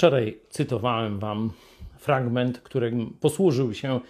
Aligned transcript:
Wczoraj 0.00 0.38
cytowałem 0.50 1.18
Wam 1.18 1.50
fragment, 1.98 2.60
którym 2.60 3.16
posłużył 3.20 3.74
się 3.74 4.00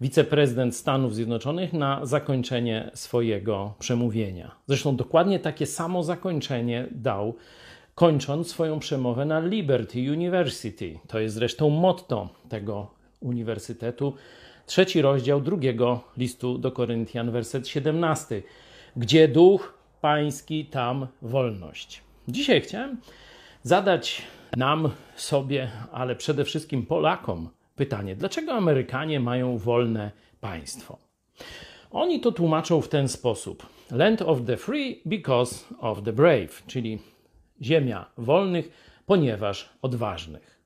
wiceprezydent 0.00 0.76
Stanów 0.76 1.14
Zjednoczonych 1.14 1.72
na 1.72 2.06
zakończenie 2.06 2.90
swojego 2.94 3.74
przemówienia. 3.78 4.54
Zresztą 4.68 4.96
dokładnie 4.96 5.38
takie 5.38 5.66
samo 5.66 6.02
zakończenie 6.02 6.86
dał, 6.90 7.34
kończąc 7.94 8.48
swoją 8.48 8.78
przemowę 8.78 9.24
na 9.24 9.40
Liberty 9.40 10.12
University. 10.12 10.98
To 11.06 11.18
jest 11.18 11.34
zresztą 11.34 11.70
motto 11.70 12.28
tego 12.48 12.90
uniwersytetu. 13.20 14.14
Trzeci 14.66 15.02
rozdział 15.02 15.40
drugiego 15.40 16.00
listu 16.16 16.58
do 16.58 16.72
Koryntian, 16.72 17.30
werset 17.30 17.68
17. 17.68 18.42
Gdzie 18.96 19.28
duch 19.28 19.78
pański, 20.00 20.64
tam 20.64 21.06
wolność. 21.22 22.02
Dzisiaj 22.28 22.60
chciałem 22.60 22.96
zadać 23.64 24.22
nam, 24.56 24.90
sobie, 25.16 25.70
ale 25.92 26.16
przede 26.16 26.44
wszystkim 26.44 26.86
Polakom 26.86 27.48
pytanie: 27.76 28.16
dlaczego 28.16 28.52
Amerykanie 28.52 29.20
mają 29.20 29.58
wolne 29.58 30.10
państwo? 30.40 30.98
Oni 31.90 32.20
to 32.20 32.32
tłumaczą 32.32 32.80
w 32.80 32.88
ten 32.88 33.08
sposób: 33.08 33.66
Land 33.90 34.22
of 34.22 34.38
the 34.46 34.56
free 34.56 35.02
because 35.06 35.64
of 35.78 36.02
the 36.02 36.12
brave, 36.12 36.62
czyli 36.66 36.98
ziemia 37.62 38.06
wolnych, 38.18 38.70
ponieważ 39.06 39.70
odważnych. 39.82 40.60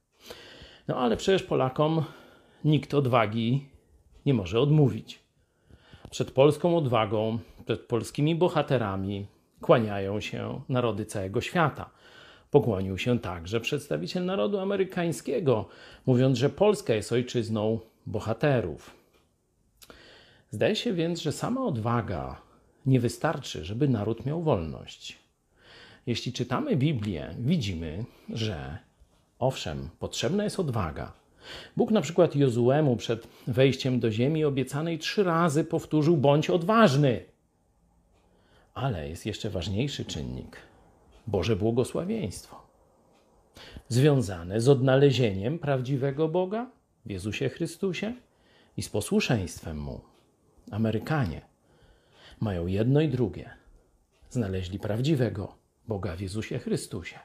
No 0.88 0.96
ale 0.96 1.16
przecież 1.16 1.42
Polakom 1.42 2.04
nikt 2.64 2.94
odwagi 2.94 3.68
nie 4.26 4.34
może 4.34 4.60
odmówić. 4.60 5.18
Przed 6.10 6.30
polską 6.30 6.76
odwagą, 6.76 7.38
przed 7.64 7.80
polskimi 7.80 8.34
bohaterami 8.34 9.26
kłaniają 9.60 10.20
się 10.20 10.60
narody 10.68 11.04
całego 11.06 11.40
świata. 11.40 11.90
Pokłonił 12.50 12.98
się 12.98 13.18
także 13.18 13.60
przedstawiciel 13.60 14.24
narodu 14.24 14.58
amerykańskiego, 14.58 15.68
mówiąc, 16.06 16.38
że 16.38 16.50
Polska 16.50 16.94
jest 16.94 17.12
ojczyzną 17.12 17.80
bohaterów. 18.06 18.94
Zdaje 20.50 20.76
się 20.76 20.92
więc, 20.92 21.20
że 21.20 21.32
sama 21.32 21.64
odwaga 21.66 22.40
nie 22.86 23.00
wystarczy, 23.00 23.64
żeby 23.64 23.88
naród 23.88 24.26
miał 24.26 24.42
wolność. 24.42 25.18
Jeśli 26.06 26.32
czytamy 26.32 26.76
Biblię, 26.76 27.34
widzimy, 27.38 28.04
że 28.28 28.78
owszem, 29.38 29.88
potrzebna 29.98 30.44
jest 30.44 30.60
odwaga. 30.60 31.12
Bóg 31.76 31.90
na 31.90 32.00
przykład 32.00 32.36
Jozuemu 32.36 32.96
przed 32.96 33.28
wejściem 33.46 34.00
do 34.00 34.10
ziemi 34.10 34.44
obiecanej 34.44 34.98
trzy 34.98 35.24
razy 35.24 35.64
powtórzył: 35.64 36.16
bądź 36.16 36.50
odważny. 36.50 37.24
Ale 38.74 39.08
jest 39.08 39.26
jeszcze 39.26 39.50
ważniejszy 39.50 40.04
czynnik 40.04 40.67
Boże 41.28 41.56
błogosławieństwo 41.56 42.68
związane 43.88 44.60
z 44.60 44.68
odnalezieniem 44.68 45.58
prawdziwego 45.58 46.28
Boga 46.28 46.70
w 47.06 47.10
Jezusie 47.10 47.48
Chrystusie 47.48 48.14
i 48.76 48.82
z 48.82 48.88
posłuszeństwem 48.88 49.78
Mu. 49.78 50.00
Amerykanie 50.70 51.40
mają 52.40 52.66
jedno 52.66 53.00
i 53.00 53.08
drugie. 53.08 53.50
Znaleźli 54.30 54.78
prawdziwego 54.78 55.54
Boga 55.88 56.16
w 56.16 56.20
Jezusie 56.20 56.58
Chrystusie, 56.58 57.18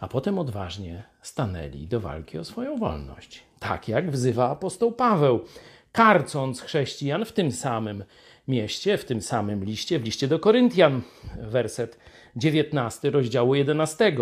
a 0.00 0.08
potem 0.08 0.38
odważnie 0.38 1.02
stanęli 1.22 1.86
do 1.86 2.00
walki 2.00 2.38
o 2.38 2.44
swoją 2.44 2.78
wolność. 2.78 3.42
Tak 3.58 3.88
jak 3.88 4.10
wzywa 4.10 4.50
apostoł 4.50 4.92
Paweł, 4.92 5.40
karcąc 5.94 6.60
chrześcijan 6.60 7.24
w 7.24 7.32
tym 7.32 7.52
samym 7.52 8.04
mieście, 8.48 8.98
w 8.98 9.04
tym 9.04 9.22
samym 9.22 9.64
liście, 9.64 9.98
w 9.98 10.04
liście 10.04 10.28
do 10.28 10.38
Koryntian, 10.38 11.02
werset 11.38 11.98
19 12.36 13.10
rozdziału 13.10 13.54
11. 13.54 14.16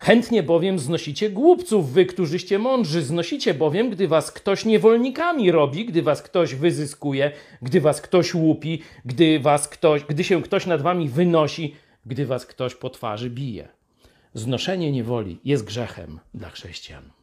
Chętnie 0.00 0.42
bowiem 0.42 0.78
znosicie 0.78 1.30
głupców, 1.30 1.92
wy, 1.92 2.06
którzyście 2.06 2.58
mądrzy, 2.58 3.02
znosicie 3.02 3.54
bowiem, 3.54 3.90
gdy 3.90 4.08
was 4.08 4.32
ktoś 4.32 4.64
niewolnikami 4.64 5.52
robi, 5.52 5.84
gdy 5.84 6.02
was 6.02 6.22
ktoś 6.22 6.54
wyzyskuje, 6.54 7.32
gdy 7.62 7.80
was 7.80 8.00
ktoś 8.00 8.34
łupi, 8.34 8.82
gdy, 9.04 9.40
was 9.40 9.68
ktoś, 9.68 10.04
gdy 10.04 10.24
się 10.24 10.42
ktoś 10.42 10.66
nad 10.66 10.82
wami 10.82 11.08
wynosi, 11.08 11.74
gdy 12.06 12.26
was 12.26 12.46
ktoś 12.46 12.74
po 12.74 12.90
twarzy 12.90 13.30
bije. 13.30 13.68
Znoszenie 14.34 14.92
niewoli 14.92 15.38
jest 15.44 15.64
grzechem 15.64 16.20
dla 16.34 16.50
chrześcijan. 16.50 17.17